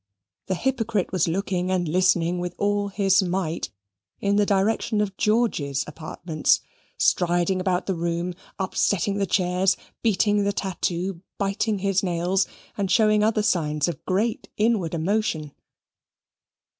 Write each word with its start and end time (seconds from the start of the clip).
The 0.47 0.55
hypocrite 0.55 1.11
was 1.11 1.27
looking 1.27 1.69
and 1.69 1.87
listening 1.87 2.39
with 2.39 2.55
all 2.57 2.87
his 2.87 3.21
might 3.21 3.69
in 4.19 4.35
the 4.35 4.47
direction 4.47 4.99
of 4.99 5.15
George's 5.15 5.83
apartments, 5.85 6.59
striding 6.97 7.61
about 7.61 7.85
the 7.85 7.93
room, 7.93 8.33
upsetting 8.57 9.17
the 9.19 9.27
chairs, 9.27 9.77
beating 10.01 10.43
the 10.43 10.53
tattoo, 10.53 11.21
biting 11.37 11.77
his 11.85 12.01
nails, 12.01 12.47
and 12.75 12.89
showing 12.89 13.23
other 13.23 13.43
signs 13.43 13.87
of 13.87 14.03
great 14.05 14.49
inward 14.57 14.95
emotion. 14.95 15.51